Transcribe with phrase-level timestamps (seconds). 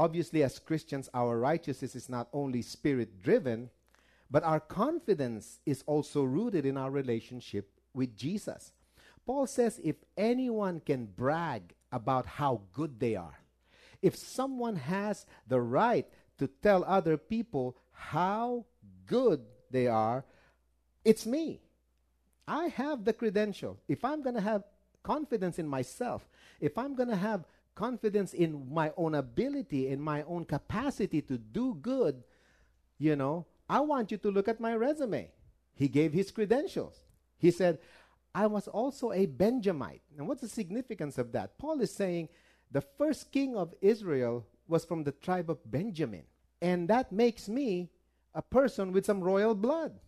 [0.00, 3.68] Obviously, as Christians, our righteousness is not only spirit driven,
[4.30, 8.72] but our confidence is also rooted in our relationship with Jesus.
[9.26, 13.40] Paul says if anyone can brag about how good they are,
[14.00, 16.06] if someone has the right
[16.38, 18.64] to tell other people how
[19.06, 20.24] good they are,
[21.04, 21.60] it's me.
[22.48, 23.76] I have the credential.
[23.86, 24.64] If I'm going to have
[25.02, 26.26] confidence in myself,
[26.58, 27.44] if I'm going to have
[27.80, 32.22] confidence in my own ability, in my own capacity to do good,
[32.98, 35.32] you know, I want you to look at my resume.
[35.72, 37.06] He gave his credentials.
[37.38, 37.78] He said,
[38.34, 40.02] I was also a Benjamite.
[40.18, 41.56] And what's the significance of that?
[41.56, 42.28] Paul is saying
[42.70, 46.24] the first king of Israel was from the tribe of Benjamin.
[46.60, 47.88] And that makes me
[48.34, 49.98] a person with some royal blood.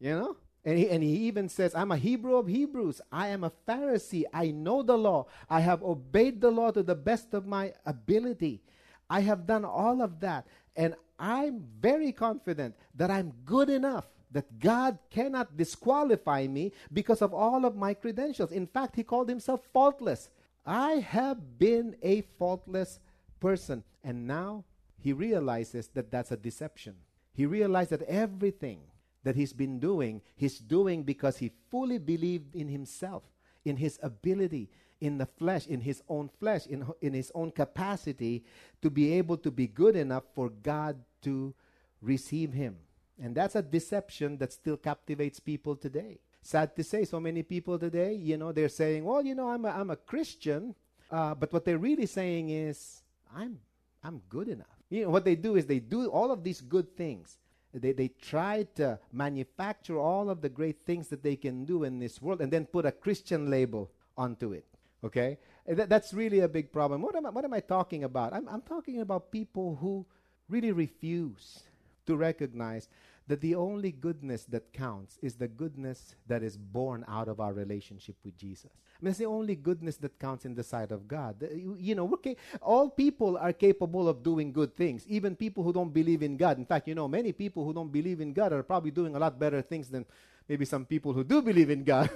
[0.00, 0.36] You know?
[0.64, 3.00] And he, and he even says, I'm a Hebrew of Hebrews.
[3.12, 4.24] I am a Pharisee.
[4.32, 5.26] I know the law.
[5.50, 8.62] I have obeyed the law to the best of my ability.
[9.10, 10.46] I have done all of that.
[10.74, 17.32] And I'm very confident that I'm good enough that God cannot disqualify me because of
[17.32, 18.50] all of my credentials.
[18.50, 20.28] In fact, he called himself faultless.
[20.66, 22.98] I have been a faultless
[23.38, 23.84] person.
[24.02, 24.64] And now
[24.98, 26.96] he realizes that that's a deception.
[27.32, 28.80] He realized that everything
[29.24, 33.24] that he's been doing, he's doing because he fully believed in himself,
[33.64, 38.44] in his ability, in the flesh, in his own flesh, in, in his own capacity
[38.80, 41.52] to be able to be good enough for God to
[42.00, 42.76] receive him.
[43.22, 46.20] And that's a deception that still captivates people today.
[46.42, 49.64] Sad to say, so many people today, you know, they're saying, well, you know, I'm
[49.64, 50.74] a, I'm a Christian,
[51.10, 53.02] uh, but what they're really saying is,
[53.34, 53.58] I'm,
[54.02, 54.66] I'm good enough.
[54.90, 57.38] You know, what they do is they do all of these good things
[57.74, 61.98] they, they try to manufacture all of the great things that they can do in
[61.98, 64.64] this world and then put a Christian label onto it.
[65.02, 65.38] Okay?
[65.66, 67.02] That, that's really a big problem.
[67.02, 68.32] What am I, what am I talking about?
[68.32, 70.06] I'm, I'm talking about people who
[70.48, 71.64] really refuse
[72.06, 72.88] to recognize
[73.26, 77.54] that the only goodness that counts is the goodness that is born out of our
[77.54, 78.70] relationship with Jesus.
[78.74, 81.36] I mean, it's the only goodness that counts in the sight of God.
[81.54, 85.72] You, you know, ca- all people are capable of doing good things, even people who
[85.72, 86.58] don't believe in God.
[86.58, 89.18] In fact, you know, many people who don't believe in God are probably doing a
[89.18, 90.04] lot better things than
[90.46, 92.10] maybe some people who do believe in God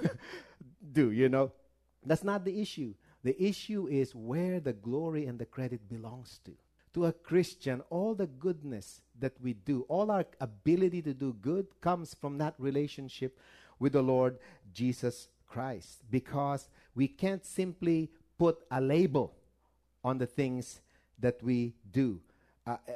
[0.93, 1.53] do, you know.
[2.05, 2.95] That's not the issue.
[3.25, 6.53] The issue is where the glory and the credit belongs to
[6.94, 11.66] to a Christian, all the goodness that we do, all our ability to do good
[11.81, 13.38] comes from that relationship
[13.78, 14.38] with the Lord
[14.72, 16.03] Jesus Christ.
[16.10, 19.34] Because we can't simply put a label
[20.04, 20.81] on the things
[21.19, 22.21] that we do.
[22.66, 22.93] Uh, uh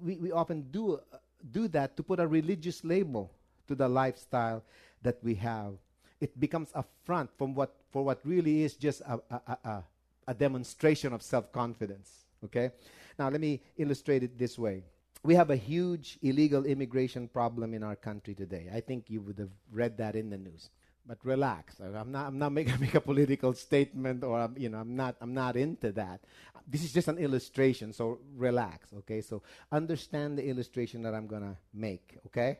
[0.00, 1.16] we, we often do, uh,
[1.50, 3.32] do that to put a religious label
[3.66, 4.62] to the lifestyle
[5.02, 5.74] that we have.
[6.20, 9.84] It becomes a front from what, for what really is just a, a, a,
[10.28, 12.26] a demonstration of self confidence.
[12.44, 12.70] Okay?
[13.18, 14.84] Now, let me illustrate it this way.
[15.24, 18.68] We have a huge illegal immigration problem in our country today.
[18.74, 20.70] I think you would have read that in the news.
[21.06, 21.80] But relax.
[21.80, 25.34] I'm not, I'm not making make a political statement or, you know, I'm not, I'm
[25.34, 26.20] not into that.
[26.66, 29.20] This is just an illustration, so relax, okay?
[29.20, 32.58] So understand the illustration that I'm going to make, okay?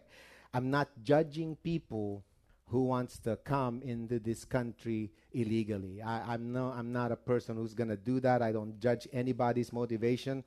[0.52, 2.24] I'm not judging people
[2.72, 6.00] who wants to come into this country illegally.
[6.00, 8.40] I, am no, I'm not a person who's going to do that.
[8.40, 10.42] I don't judge anybody's motivation.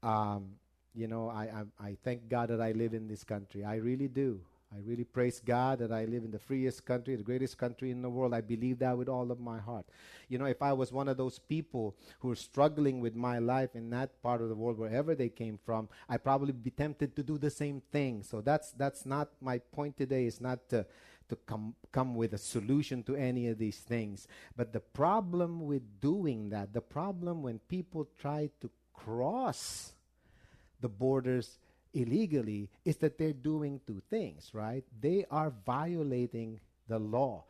[0.00, 0.50] Um,
[0.94, 3.64] you know, I, I, I thank God that I live in this country.
[3.64, 4.40] I really do.
[4.72, 8.02] I really praise God that I live in the freest country, the greatest country in
[8.02, 8.34] the world.
[8.34, 9.86] I believe that with all of my heart.
[10.28, 13.70] You know, if I was one of those people who are struggling with my life
[13.74, 17.22] in that part of the world, wherever they came from, I'd probably be tempted to
[17.22, 18.22] do the same thing.
[18.24, 20.26] So that's that's not my point today.
[20.26, 20.86] Is not to
[21.28, 24.28] to come, come with a solution to any of these things.
[24.56, 29.92] But the problem with doing that, the problem when people try to cross
[30.80, 31.58] the borders
[31.92, 34.84] illegally, is that they're doing two things, right?
[35.00, 37.44] They are violating the law.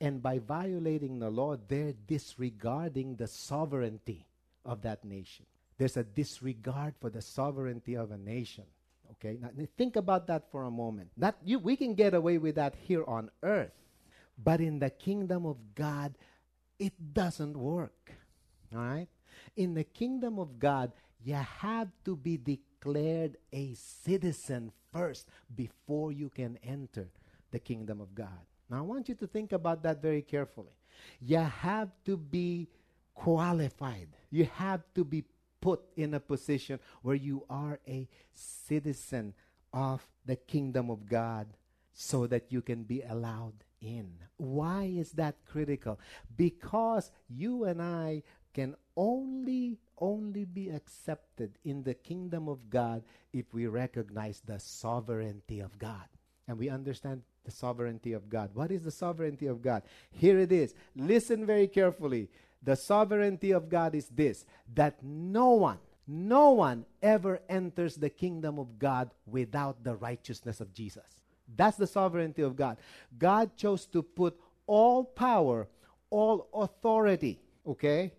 [0.00, 4.26] And by violating the law, they're disregarding the sovereignty
[4.64, 5.46] of that nation.
[5.76, 8.64] There's a disregard for the sovereignty of a nation.
[9.20, 11.10] Okay, now think about that for a moment.
[11.16, 13.72] That you, we can get away with that here on earth,
[14.42, 16.14] but in the kingdom of God,
[16.78, 18.12] it doesn't work.
[18.74, 19.08] All right,
[19.56, 20.92] In the kingdom of God,
[21.24, 27.08] you have to be declared a citizen first before you can enter
[27.50, 28.44] the kingdom of God.
[28.70, 30.76] Now, I want you to think about that very carefully.
[31.20, 32.68] You have to be
[33.14, 35.24] qualified, you have to be
[35.60, 39.34] put in a position where you are a citizen
[39.72, 41.46] of the kingdom of God
[41.92, 44.12] so that you can be allowed in.
[44.36, 45.98] Why is that critical?
[46.36, 48.22] Because you and I
[48.54, 53.02] can only only be accepted in the kingdom of God
[53.32, 56.06] if we recognize the sovereignty of God.
[56.46, 58.50] And we understand the sovereignty of God.
[58.54, 59.82] What is the sovereignty of God?
[60.10, 60.74] Here it is.
[60.96, 62.28] Listen very carefully.
[62.62, 64.44] The sovereignty of God is this
[64.74, 70.72] that no one, no one ever enters the kingdom of God without the righteousness of
[70.72, 71.04] Jesus.
[71.56, 72.76] That's the sovereignty of God.
[73.18, 75.68] God chose to put all power,
[76.10, 78.12] all authority, okay,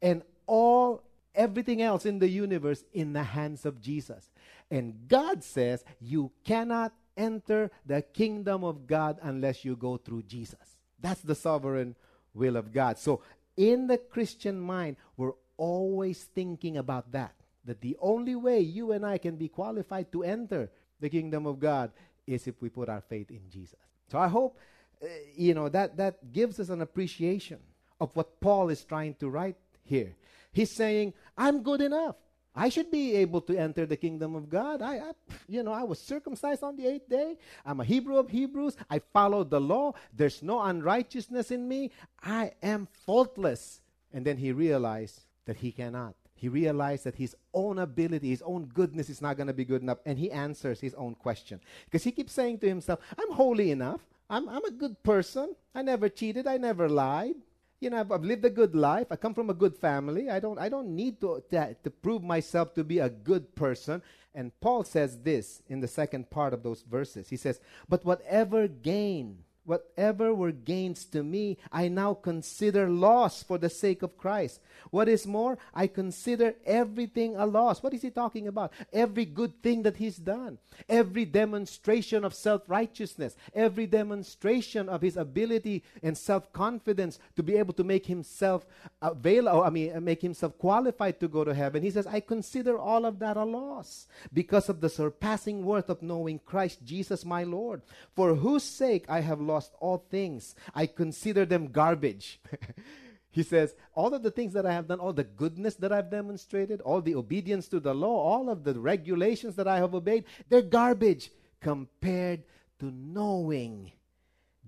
[0.00, 1.02] and all
[1.34, 4.30] everything else in the universe in the hands of Jesus.
[4.70, 10.76] And God says you cannot enter the kingdom of God unless you go through Jesus.
[11.00, 11.94] That's the sovereign
[12.34, 12.98] will of God.
[12.98, 13.20] So,
[13.56, 17.34] in the Christian mind, we're always thinking about that.
[17.64, 20.70] That the only way you and I can be qualified to enter
[21.00, 21.92] the kingdom of God
[22.26, 23.78] is if we put our faith in Jesus.
[24.10, 24.58] So I hope,
[25.02, 25.06] uh,
[25.36, 27.58] you know, that, that gives us an appreciation
[28.00, 30.16] of what Paul is trying to write here.
[30.52, 32.16] He's saying, I'm good enough.
[32.54, 34.82] I should be able to enter the kingdom of God.
[34.82, 35.12] I, I,
[35.48, 37.38] you know, I was circumcised on the eighth day.
[37.64, 38.76] I'm a Hebrew of Hebrews.
[38.90, 39.94] I followed the law.
[40.12, 41.90] There's no unrighteousness in me.
[42.22, 43.80] I am faultless.
[44.12, 46.14] And then he realized that he cannot.
[46.34, 49.80] He realized that his own ability, his own goodness is not going to be good
[49.80, 49.98] enough.
[50.04, 51.60] And he answers his own question.
[51.86, 54.00] Because he keeps saying to himself, I'm holy enough.
[54.28, 55.54] I'm, I'm a good person.
[55.74, 56.46] I never cheated.
[56.46, 57.36] I never lied.
[57.82, 59.08] You know, I've, I've, lived a good life.
[59.10, 60.30] I come from a good family.
[60.30, 64.00] I don't, I don't need to, to, to prove myself to be a good person.
[64.36, 67.28] And Paul says this in the second part of those verses.
[67.28, 67.58] He says,
[67.88, 74.02] But whatever gain Whatever were gains to me, I now consider loss for the sake
[74.02, 74.60] of Christ.
[74.90, 77.80] What is more, I consider everything a loss.
[77.80, 78.72] What is he talking about?
[78.92, 85.16] Every good thing that he's done, every demonstration of self righteousness, every demonstration of his
[85.16, 88.66] ability and self confidence to be able to make himself
[89.02, 91.82] available, I mean, make himself qualified to go to heaven.
[91.82, 96.02] He says, I consider all of that a loss because of the surpassing worth of
[96.02, 97.82] knowing Christ Jesus my Lord,
[98.14, 100.54] for whose sake I have lost all things.
[100.74, 102.40] I consider them garbage.
[103.30, 106.10] he says, All of the things that I have done, all the goodness that I've
[106.10, 110.24] demonstrated, all the obedience to the law, all of the regulations that I have obeyed,
[110.48, 112.44] they're garbage compared
[112.78, 113.92] to knowing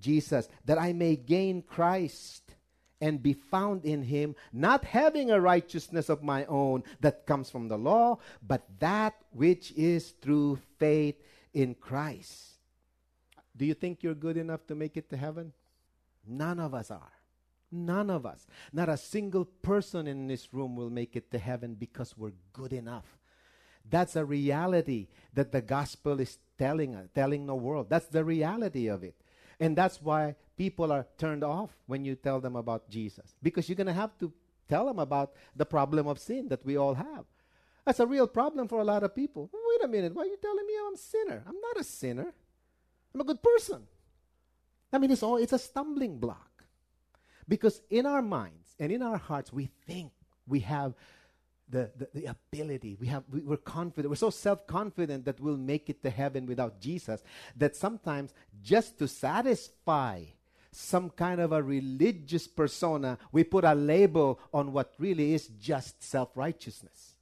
[0.00, 2.54] Jesus, that I may gain Christ
[3.00, 7.69] and be found in him, not having a righteousness of my own that comes from
[7.69, 11.17] the law, but that which is through faith
[11.52, 12.55] in Christ
[13.56, 15.52] do you think you're good enough to make it to heaven?
[16.26, 17.12] None of us are.
[17.70, 18.46] None of us.
[18.73, 22.73] Not a single person in this room will make it to heaven because we're good
[22.73, 23.19] enough.
[23.88, 27.91] That's a reality that the gospel is telling us, telling the world.
[27.91, 29.14] That's the reality of it.
[29.61, 33.34] And that's why people are turned off when you tell them about Jesus.
[33.42, 34.32] Because you're going to have to
[34.68, 37.24] tell them about the problem of sin that we all have.
[37.84, 39.50] That's a real problem for a lot of people.
[39.52, 41.44] Wait a minute, why are you telling me I'm a sinner?
[41.46, 42.32] I'm not a sinner.
[43.14, 43.82] I'm a good person.
[44.93, 46.64] I mean, it's all it's a stumbling block.
[47.46, 50.12] Because in our minds and in our hearts, we think
[50.46, 50.94] we have
[51.69, 55.88] the, the, the ability, we have we, we're confident, we're so self-confident that we'll make
[55.88, 57.22] it to heaven without Jesus
[57.56, 60.22] that sometimes just to satisfy
[60.74, 66.02] some kind of a religious persona, we put a label on what really is just
[66.02, 67.12] self-righteousness.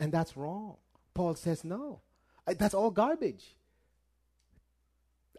[0.00, 0.76] And that's wrong.
[1.14, 2.00] Paul says no.
[2.46, 3.44] That's all garbage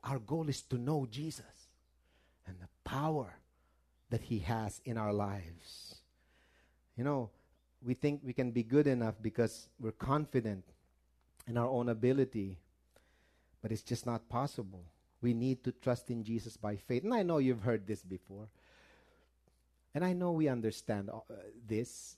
[0.03, 1.45] our goal is to know Jesus
[2.47, 3.35] and the power
[4.09, 5.95] that He has in our lives.
[6.95, 7.29] You know,
[7.81, 10.63] we think we can be good enough because we're confident
[11.47, 12.57] in our own ability,
[13.61, 14.83] but it's just not possible.
[15.21, 17.03] We need to trust in Jesus by faith.
[17.03, 18.47] And I know you've heard this before.
[19.93, 21.19] And I know we understand uh,
[21.67, 22.15] this.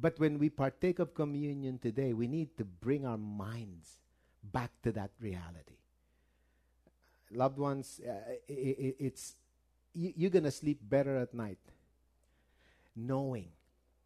[0.00, 3.98] But when we partake of communion today, we need to bring our minds
[4.52, 5.74] back to that reality
[7.34, 8.12] loved ones, uh,
[8.48, 9.34] it, it's
[9.92, 11.58] you, you're going to sleep better at night
[12.96, 13.48] knowing,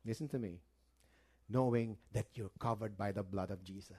[0.04, 0.60] listen to me,
[1.48, 3.96] knowing that you're covered by the blood of Jesus.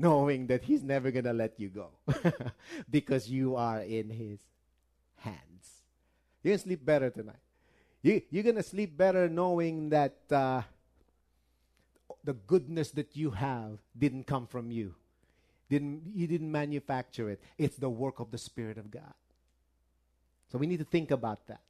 [0.00, 1.88] Knowing that He's never going to let you go
[2.90, 4.38] because you are in His
[5.16, 5.82] hands.
[6.42, 7.36] You're going to sleep better tonight.
[8.02, 10.62] You, you're going to sleep better knowing that uh,
[12.24, 14.94] the goodness that you have didn't come from you.
[15.68, 17.40] Didn't, you didn't manufacture it.
[17.58, 19.14] It's the work of the Spirit of God.
[20.50, 21.60] So we need to think about that.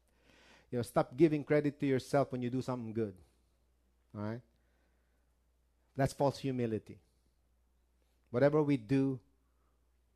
[0.70, 3.14] You know, stop giving credit to yourself when you do something good.
[4.16, 4.40] All right?
[5.96, 6.98] That's false humility.
[8.30, 9.18] Whatever we do,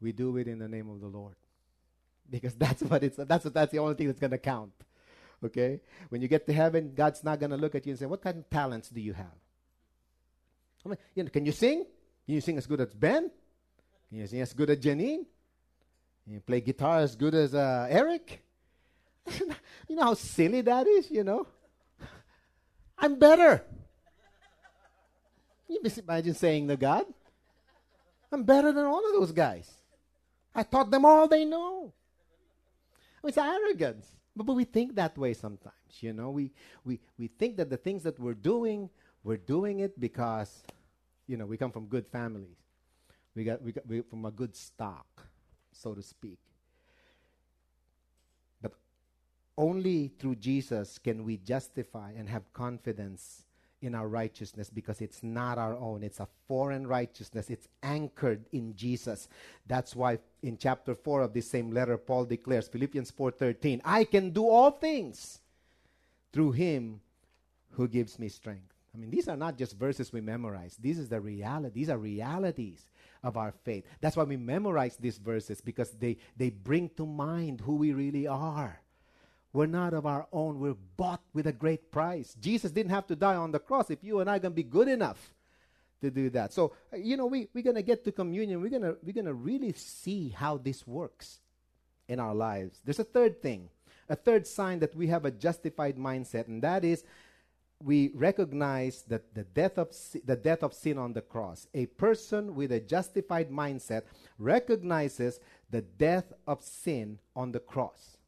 [0.00, 1.36] we do it in the name of the Lord.
[2.30, 4.72] Because that's what it's that's that's the only thing that's gonna count.
[5.44, 5.80] Okay?
[6.08, 8.38] When you get to heaven, God's not gonna look at you and say, What kind
[8.38, 9.36] of talents do you have?
[10.84, 11.84] I mean, you know, can you sing?
[12.24, 13.30] Can you sing as good as Ben?
[14.08, 15.24] Can you sing as good as Janine?
[16.24, 18.42] Can you play guitar as good as uh, Eric?
[19.88, 21.46] you know how silly that is, you know?
[22.98, 23.64] I'm better.
[25.66, 27.04] Can You imagine saying to God,
[28.34, 29.70] I'm better than all of those guys.
[30.52, 31.92] I taught them all they know.
[33.22, 34.06] It's arrogance.
[34.34, 36.30] But, but we think that way sometimes, you know.
[36.30, 36.50] We,
[36.84, 38.90] we, we think that the things that we're doing,
[39.22, 40.64] we're doing it because,
[41.28, 42.58] you know, we come from good families.
[43.36, 45.22] We got, we got we, from a good stock,
[45.70, 46.40] so to speak.
[48.60, 48.72] But
[49.56, 53.43] only through Jesus can we justify and have confidence
[53.84, 56.02] in our righteousness because it's not our own.
[56.02, 57.50] It's a foreign righteousness.
[57.50, 59.28] It's anchored in Jesus.
[59.66, 64.30] That's why in chapter 4 of this same letter Paul declares Philippians 4:13, I can
[64.30, 65.40] do all things
[66.32, 67.00] through him
[67.70, 68.74] who gives me strength.
[68.94, 70.76] I mean, these are not just verses we memorize.
[70.80, 71.80] This is the reality.
[71.80, 72.90] These are realities
[73.24, 73.84] of our faith.
[74.00, 78.28] That's why we memorize these verses because they, they bring to mind who we really
[78.28, 78.80] are.
[79.54, 80.58] We're not of our own.
[80.58, 82.36] We're bought with a great price.
[82.40, 84.56] Jesus didn't have to die on the cross if you and I are going to
[84.56, 85.32] be good enough
[86.00, 86.52] to do that.
[86.52, 88.60] So, you know, we, we're going to get to communion.
[88.60, 91.38] We're going to we're to really see how this works
[92.08, 92.80] in our lives.
[92.84, 93.68] There's a third thing,
[94.08, 97.04] a third sign that we have a justified mindset, and that is
[97.80, 99.94] we recognize that the death of
[100.24, 101.68] the death of sin on the cross.
[101.74, 104.02] A person with a justified mindset
[104.36, 105.38] recognizes
[105.70, 108.18] the death of sin on the cross.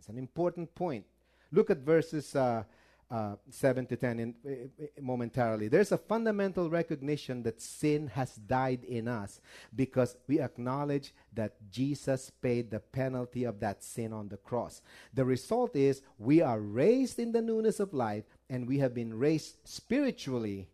[0.00, 1.04] That's an important point.
[1.52, 2.62] Look at verses uh,
[3.10, 5.68] uh, 7 to 10 in, uh, momentarily.
[5.68, 9.42] There's a fundamental recognition that sin has died in us
[9.76, 14.80] because we acknowledge that Jesus paid the penalty of that sin on the cross.
[15.12, 19.18] The result is we are raised in the newness of life and we have been
[19.18, 20.66] raised spiritually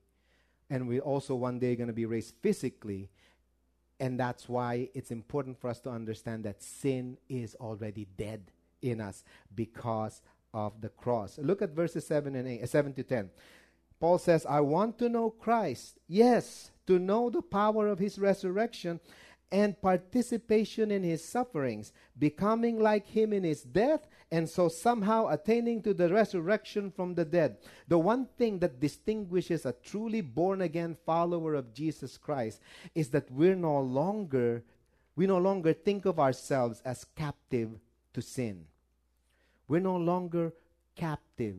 [0.71, 3.11] and we're also one day going to be raised physically.
[3.99, 8.53] And that's why it's important for us to understand that sin is already dead
[8.83, 11.39] in us because of the cross.
[11.39, 13.31] Look at verses 7 and 8, uh, 7 to 10.
[14.01, 15.99] Paul says, I want to know Christ.
[16.07, 19.01] Yes, to know the power of his resurrection
[19.53, 25.83] and participation in his sufferings, becoming like him in his death, and so somehow attaining
[25.83, 27.57] to the resurrection from the dead.
[27.87, 32.61] The one thing that distinguishes a truly born again follower of Jesus Christ
[32.95, 34.65] is that we're no longer
[35.15, 37.71] we no longer think of ourselves as captive
[38.17, 38.65] to sin.
[39.69, 40.55] We're no longer
[40.95, 41.57] captive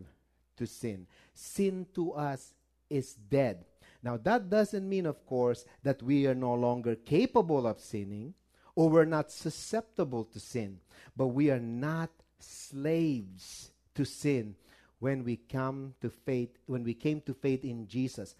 [0.57, 1.05] to sin.
[1.35, 2.55] Sin to us
[2.89, 3.63] is dead.
[4.01, 8.33] Now, that doesn't mean, of course, that we are no longer capable of sinning
[8.73, 10.79] or we're not susceptible to sin,
[11.15, 12.09] but we are not
[12.39, 14.55] slaves to sin
[14.97, 18.35] when we come to faith when we came to faith in Jesus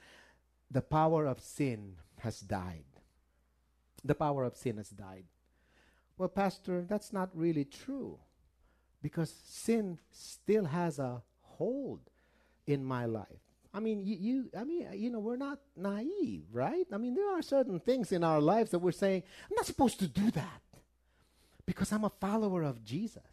[0.72, 2.84] the power of sin has died
[4.04, 5.26] the power of sin has died
[6.18, 8.18] well, Pastor, that's not really true
[9.02, 12.02] because sin still has a hold
[12.66, 13.28] in my life.
[13.74, 16.88] I mean, you, you, I mean, you know, we're not naive, right?
[16.92, 20.00] I mean, there are certain things in our lives that we're saying, I'm not supposed
[20.00, 20.62] to do that
[21.66, 23.24] because I'm a follower of Jesus.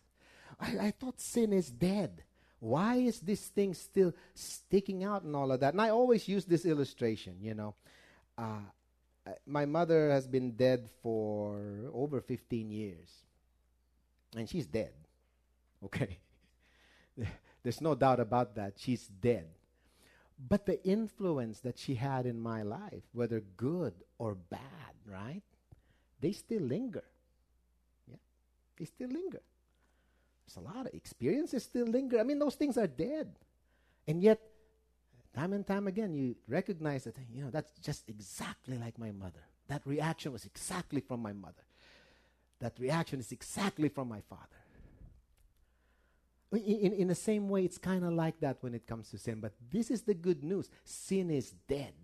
[0.61, 2.23] I, I thought sin is dead.
[2.61, 5.73] Why is this thing still sticking out and all of that?
[5.73, 7.75] And I always use this illustration, you know.
[8.37, 8.61] Uh,
[9.26, 13.09] Uh, my mother has been dead for over 15 years.
[14.37, 14.93] And she's dead.
[15.85, 16.16] Okay?
[17.62, 18.75] There's no doubt about that.
[18.78, 19.49] She's dead.
[20.38, 25.43] But the influence that she had in my life, whether good or bad, right?
[26.21, 27.04] They still linger.
[28.09, 28.16] Yeah?
[28.78, 29.43] They still linger.
[30.47, 32.19] There's a lot of experiences still linger.
[32.19, 33.35] I mean, those things are dead.
[34.07, 34.40] And yet,
[35.35, 39.43] Time and time again, you recognize that, you know, that's just exactly like my mother.
[39.67, 41.64] That reaction was exactly from my mother.
[42.61, 44.43] That reaction is exactly from my father.
[46.53, 49.41] In, in, the same way, it's kind of like that when it comes to sin.
[49.41, 51.95] But this is the good news sin is dead,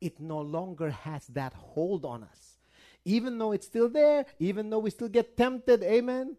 [0.00, 2.58] it no longer has that hold on us.
[3.04, 6.36] Even though it's still there, even though we still get tempted, amen?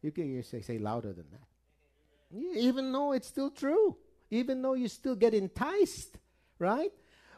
[0.00, 2.58] You can you say, say louder than that.
[2.58, 3.96] Even though it's still true
[4.30, 6.18] even though you still get enticed,
[6.58, 6.92] right?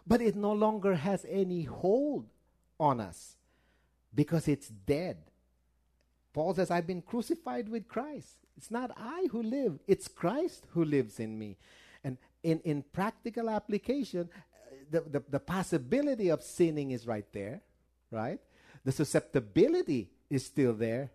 [0.09, 2.26] but it no longer has any hold
[2.80, 3.37] on us
[4.14, 5.18] because it's dead.
[6.33, 8.38] Paul says, I've been crucified with Christ.
[8.57, 11.59] It's not I who live, it's Christ who lives in me.
[12.02, 17.61] And in, in practical application, uh, the, the, the possibility of sinning is right there,
[18.11, 18.40] right?
[18.85, 21.11] The susceptibility is still there.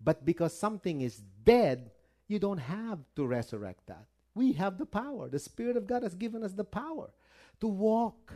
[0.00, 1.90] But because something is dead,
[2.28, 4.06] you don't have to resurrect that.
[4.38, 5.28] We have the power.
[5.28, 7.10] The Spirit of God has given us the power
[7.58, 8.34] to walk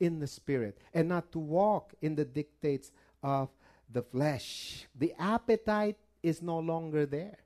[0.00, 2.90] in the Spirit and not to walk in the dictates
[3.22, 3.50] of
[3.92, 4.86] the flesh.
[4.98, 7.36] The appetite is no longer there.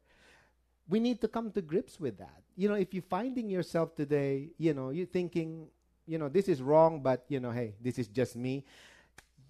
[0.89, 2.45] We need to come to grips with that.
[2.55, 5.67] You know, if you're finding yourself today, you know, you're thinking,
[6.07, 8.65] you know, this is wrong, but, you know, hey, this is just me.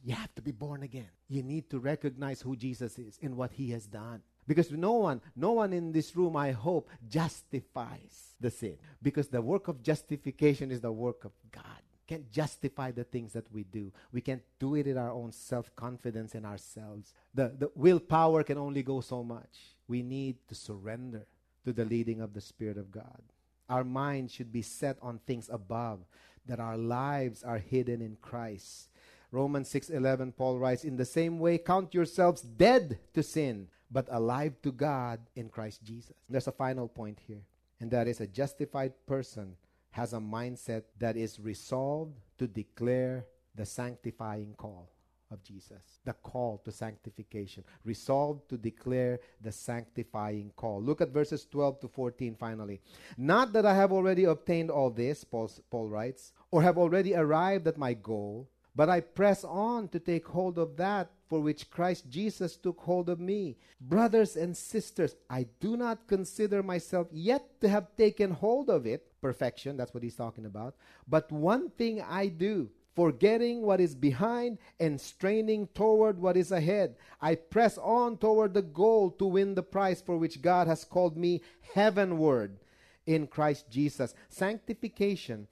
[0.03, 1.11] You have to be born again.
[1.29, 4.23] You need to recognize who Jesus is and what he has done.
[4.47, 8.77] Because no one, no one in this room, I hope, justifies the sin.
[9.03, 13.51] Because the work of justification is the work of God can't justify the things that
[13.53, 13.93] we do.
[14.13, 17.13] We can't do it in our own self confidence in ourselves.
[17.35, 19.75] The, the willpower can only go so much.
[19.89, 21.27] We need to surrender
[21.65, 23.23] to the leading of the Spirit of God.
[23.69, 26.01] Our mind should be set on things above,
[26.47, 28.89] that our lives are hidden in Christ.
[29.33, 34.55] Romans 6:11 Paul writes in the same way count yourselves dead to sin but alive
[34.63, 36.13] to God in Christ Jesus.
[36.29, 37.43] There's a final point here
[37.81, 39.57] and that is a justified person
[39.91, 44.91] has a mindset that is resolved to declare the sanctifying call
[45.31, 50.83] of Jesus, the call to sanctification, resolved to declare the sanctifying call.
[50.83, 52.81] Look at verses 12 to 14 finally.
[53.17, 57.79] Not that I have already obtained all this, Paul, writes, or have already arrived at
[57.79, 62.57] my goal, but I press on to take hold of that for which Christ Jesus
[62.57, 63.57] took hold of me.
[63.81, 69.07] Brothers and sisters, I do not consider myself yet to have taken hold of it,
[69.21, 70.75] perfection, that's what he's talking about.
[71.09, 76.97] But one thing I do, forgetting what is behind and straining toward what is ahead.
[77.21, 81.17] I press on toward the goal to win the prize for which God has called
[81.17, 81.43] me
[81.75, 82.59] heavenward
[83.05, 84.15] in Christ Jesus.
[84.31, 85.47] Sanctification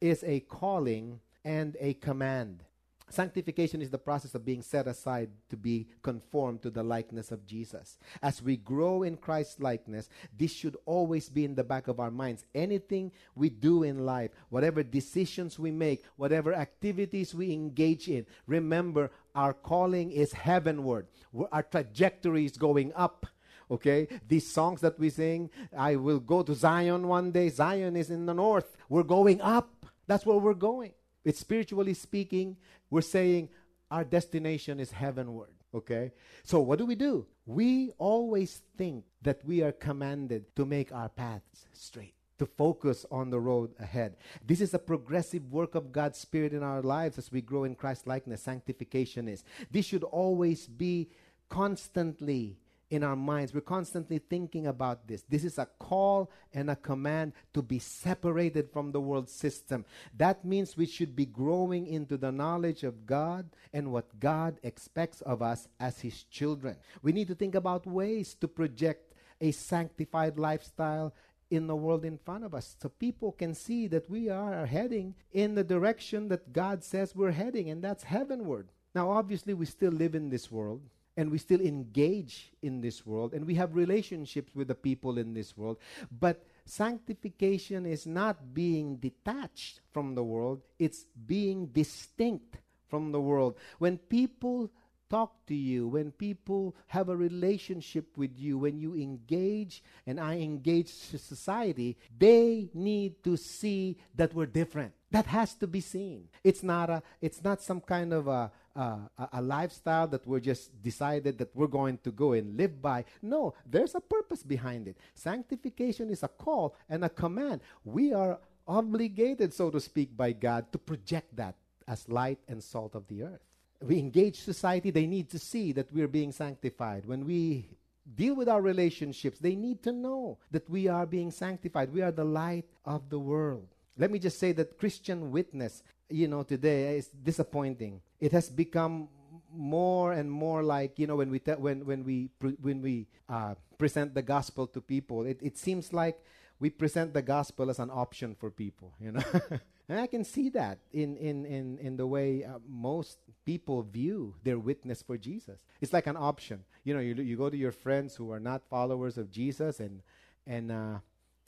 [0.00, 2.64] is a calling and a command.
[3.10, 7.44] Sanctification is the process of being set aside to be conformed to the likeness of
[7.44, 7.98] Jesus.
[8.22, 12.12] As we grow in Christ's likeness, this should always be in the back of our
[12.12, 12.44] minds.
[12.54, 19.10] Anything we do in life, whatever decisions we make, whatever activities we engage in, remember
[19.34, 21.08] our calling is heavenward.
[21.50, 23.26] Our trajectory is going up
[23.72, 28.10] okay these songs that we sing i will go to zion one day zion is
[28.10, 30.92] in the north we're going up that's where we're going
[31.24, 32.56] it's spiritually speaking,
[32.90, 33.48] we're saying
[33.90, 35.50] our destination is heavenward.
[35.74, 36.12] Okay?
[36.42, 37.26] So what do we do?
[37.46, 43.30] We always think that we are commanded to make our paths straight, to focus on
[43.30, 44.16] the road ahead.
[44.44, 47.74] This is a progressive work of God's Spirit in our lives as we grow in
[47.74, 48.42] Christ likeness.
[48.42, 49.44] Sanctification is.
[49.70, 51.10] This should always be
[51.48, 52.56] constantly
[52.90, 53.54] in our minds.
[53.54, 55.22] We're constantly thinking about this.
[55.28, 59.84] This is a call and a command to be separated from the world system.
[60.16, 65.20] That means we should be growing into the knowledge of God and what God expects
[65.22, 66.76] of us as His children.
[67.02, 71.14] We need to think about ways to project a sanctified lifestyle
[71.50, 75.14] in the world in front of us so people can see that we are heading
[75.32, 78.68] in the direction that God says we're heading, and that's heavenward.
[78.94, 80.82] Now, obviously, we still live in this world
[81.16, 85.34] and we still engage in this world and we have relationships with the people in
[85.34, 85.78] this world.
[86.10, 93.56] But sanctification is not being detached from the world, it's being distinct from the world.
[93.78, 94.70] When people
[95.10, 100.38] talk to you, when people have a relationship with you, when you engage and I
[100.38, 104.92] engage society, they need to see that we're different.
[105.10, 106.28] That has to be seen.
[106.44, 108.98] It's not a it's not some kind of a a,
[109.32, 113.04] a, lifestyle that we're just decided that we're going to go and live by.
[113.20, 114.96] No, there's a purpose behind it.
[115.14, 117.62] Sanctification is a call and a command.
[117.84, 121.56] We are obligated, so to speak, by God to project that
[121.88, 123.40] as light and salt of the earth.
[123.82, 127.06] We engage society, they need to see that we're being sanctified.
[127.06, 127.66] When we
[128.14, 131.92] deal with our relationships, they need to know that we are being sanctified.
[131.92, 133.68] We are the light of the world.
[133.96, 138.00] Let me just say that Christian witness, you know, today is disappointing.
[138.20, 139.08] It has become
[139.52, 143.08] more and more like you know when we te- when when we pre- when we
[143.28, 146.18] uh, present the gospel to people, it, it seems like
[146.60, 148.94] we present the gospel as an option for people.
[149.00, 149.22] You know.
[149.90, 154.36] And I can see that in, in, in, in the way uh, most people view
[154.44, 155.64] their witness for Jesus.
[155.80, 156.62] It's like an option.
[156.84, 160.00] You know, you, you go to your friends who are not followers of Jesus and,
[160.46, 160.98] and uh,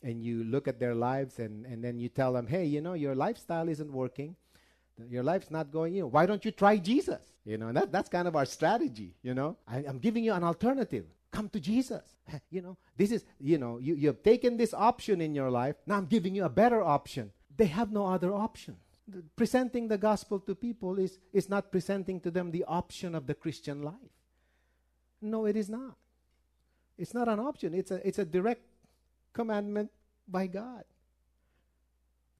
[0.02, 2.94] and you look at their lives and, and then you tell them, hey, you know,
[2.94, 4.36] your lifestyle isn't working.
[5.08, 7.20] Your life's not going, you know, why don't you try Jesus?
[7.44, 9.56] You know, and that, that's kind of our strategy, you know.
[9.66, 11.06] I, I'm giving you an alternative.
[11.30, 12.02] Come to Jesus.
[12.50, 15.76] You know, this is, you know, you, you have taken this option in your life.
[15.86, 17.32] Now I'm giving you a better option.
[17.56, 18.76] They have no other option.
[19.08, 23.26] The, presenting the gospel to people is, is not presenting to them the option of
[23.26, 24.14] the Christian life.
[25.20, 25.96] No, it is not.
[26.98, 28.62] It's not an option, it's a, it's a direct
[29.33, 29.90] commandment
[30.29, 30.85] by God.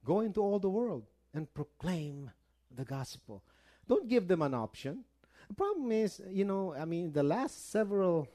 [0.05, 2.31] Go into all the world and proclaim
[2.75, 3.43] the gospel.
[3.89, 5.05] Don't give them an option.
[5.49, 8.29] The problem is, you know, I mean, the last several,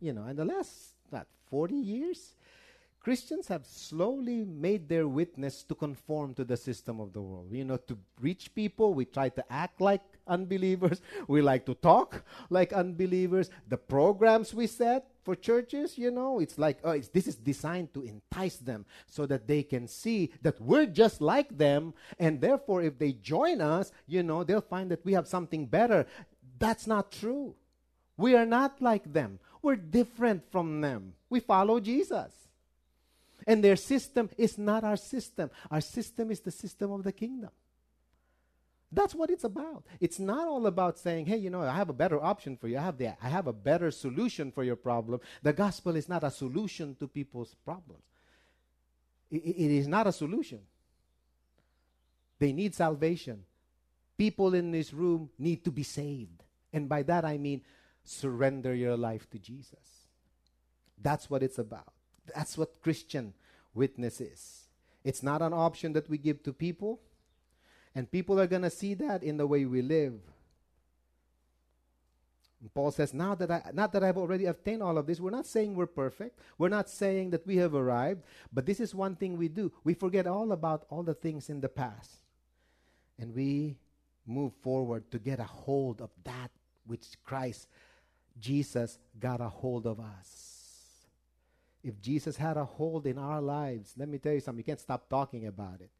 [0.00, 2.34] you know, in the last, what, 40 years,
[3.00, 7.48] Christians have slowly made their witness to conform to the system of the world.
[7.52, 11.00] You know, to reach people, we try to act like unbelievers.
[11.28, 13.50] We like to talk like unbelievers.
[13.68, 17.94] The programs we set for churches, you know, it's like, oh, it's, this is designed
[17.94, 21.94] to entice them so that they can see that we're just like them.
[22.18, 26.06] And therefore, if they join us, you know, they'll find that we have something better.
[26.58, 27.54] That's not true.
[28.16, 29.38] We are not like them.
[29.62, 31.14] We're different from them.
[31.30, 32.32] We follow Jesus.
[33.46, 35.50] And their system is not our system.
[35.70, 37.50] Our system is the system of the kingdom.
[38.94, 39.84] That's what it's about.
[40.00, 42.78] It's not all about saying, hey, you know, I have a better option for you.
[42.78, 45.20] I have, the, I have a better solution for your problem.
[45.42, 48.04] The gospel is not a solution to people's problems,
[49.30, 50.60] it, it is not a solution.
[52.38, 53.44] They need salvation.
[54.16, 56.42] People in this room need to be saved.
[56.72, 57.62] And by that I mean
[58.04, 60.08] surrender your life to Jesus.
[61.00, 61.92] That's what it's about.
[62.34, 63.34] That's what Christian
[63.72, 64.64] witness is.
[65.04, 67.00] It's not an option that we give to people,
[67.94, 70.14] and people are going to see that in the way we live.
[72.60, 75.30] And Paul says, now that I, not that I've already obtained all of this, we're
[75.30, 76.38] not saying we're perfect.
[76.56, 78.22] We're not saying that we have arrived.
[78.52, 79.70] But this is one thing we do.
[79.84, 82.10] We forget all about all the things in the past.
[83.18, 83.76] And we
[84.26, 86.50] move forward to get a hold of that
[86.86, 87.68] which Christ,
[88.40, 90.62] Jesus, got a hold of us.
[91.82, 94.80] If Jesus had a hold in our lives, let me tell you something, you can't
[94.80, 95.90] stop talking about it.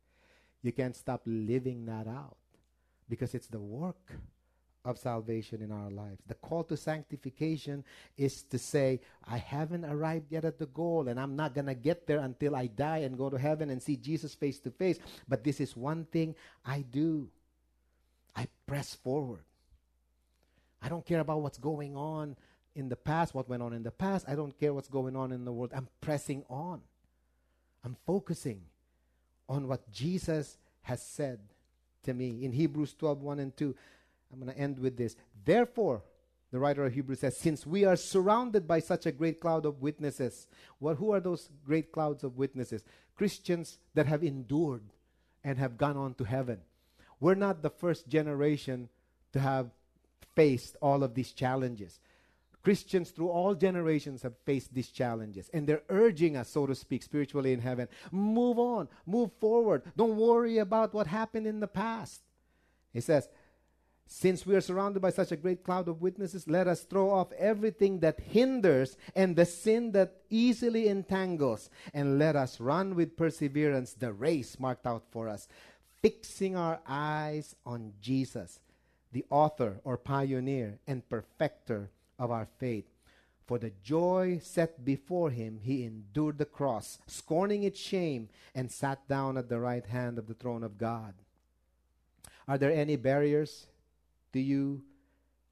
[0.64, 2.38] You can't stop living that out
[3.08, 4.12] because it's the work
[4.82, 6.22] of salvation in our lives.
[6.26, 7.84] The call to sanctification
[8.16, 11.74] is to say, I haven't arrived yet at the goal, and I'm not going to
[11.74, 14.98] get there until I die and go to heaven and see Jesus face to face.
[15.28, 17.28] But this is one thing I do
[18.34, 19.44] I press forward.
[20.82, 22.36] I don't care about what's going on
[22.74, 24.24] in the past, what went on in the past.
[24.28, 25.72] I don't care what's going on in the world.
[25.74, 26.80] I'm pressing on.
[27.84, 28.62] I'm focusing
[29.48, 31.40] on what Jesus has said
[32.04, 33.74] to me in Hebrews 12 1 and 2.
[34.32, 35.16] I'm going to end with this.
[35.44, 36.02] Therefore,
[36.50, 39.82] the writer of Hebrews says, Since we are surrounded by such a great cloud of
[39.82, 40.46] witnesses,
[40.80, 42.84] well, who are those great clouds of witnesses?
[43.16, 44.84] Christians that have endured
[45.42, 46.60] and have gone on to heaven.
[47.20, 48.88] We're not the first generation
[49.32, 49.70] to have
[50.34, 52.00] faced all of these challenges.
[52.64, 57.02] Christians through all generations have faced these challenges, and they're urging us, so to speak,
[57.02, 59.82] spiritually in heaven move on, move forward.
[59.96, 62.22] Don't worry about what happened in the past.
[62.92, 63.28] He says,
[64.06, 67.32] since we are surrounded by such a great cloud of witnesses, let us throw off
[67.32, 73.92] everything that hinders and the sin that easily entangles, and let us run with perseverance
[73.92, 75.48] the race marked out for us,
[76.00, 78.60] fixing our eyes on Jesus,
[79.12, 82.86] the author or pioneer and perfecter of our faith.
[83.46, 89.06] For the joy set before him, he endured the cross, scorning its shame, and sat
[89.06, 91.14] down at the right hand of the throne of God.
[92.48, 93.66] Are there any barriers
[94.32, 94.82] to you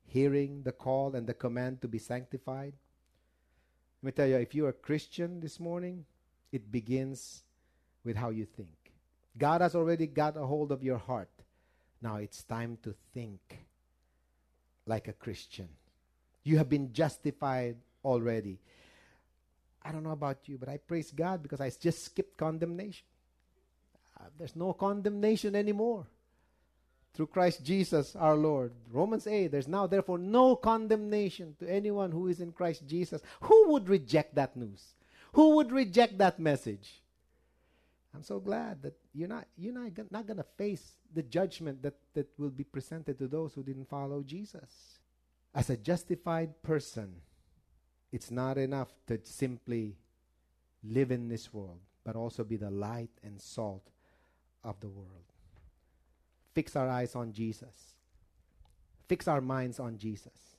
[0.06, 2.72] hearing the call and the command to be sanctified?
[4.02, 6.06] Let me tell you, if you're a Christian this morning,
[6.50, 7.44] it begins
[8.04, 8.92] with how you think.
[9.38, 11.30] God has already got a hold of your heart.
[12.00, 13.58] Now it's time to think
[14.86, 15.68] like a Christian.
[16.44, 18.58] You have been justified already.
[19.84, 23.04] I don't know about you, but I praise God because I just skipped condemnation.
[24.18, 26.06] Uh, there's no condemnation anymore
[27.14, 28.72] through Christ Jesus our Lord.
[28.90, 33.22] Romans 8, there's now therefore no condemnation to anyone who is in Christ Jesus.
[33.42, 34.94] Who would reject that news?
[35.32, 37.02] Who would reject that message?
[38.14, 41.94] I'm so glad that you're not you're not, not going to face the judgment that,
[42.14, 44.98] that will be presented to those who didn't follow Jesus
[45.54, 47.16] as a justified person,
[48.10, 49.96] it's not enough to simply
[50.84, 53.88] live in this world, but also be the light and salt
[54.64, 55.32] of the world.
[56.54, 57.94] Fix our eyes on Jesus.
[59.08, 60.56] Fix our minds on Jesus.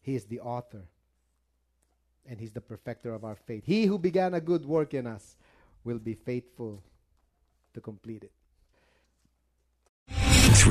[0.00, 0.82] He is the author
[2.26, 3.64] and He's the perfecter of our faith.
[3.66, 5.36] He who began a good work in us
[5.84, 6.82] will be faithful
[7.74, 8.32] to complete it.